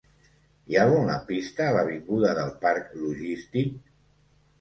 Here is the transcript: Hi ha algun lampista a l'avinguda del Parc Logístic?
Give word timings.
Hi 0.71 0.77
ha 0.77 0.85
algun 0.85 1.03
lampista 1.09 1.67
a 1.71 1.75
l'avinguda 1.75 2.31
del 2.39 2.49
Parc 2.65 2.95
Logístic? 3.03 3.77